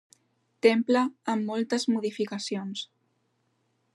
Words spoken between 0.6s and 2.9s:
Temple amb moltes modificacions.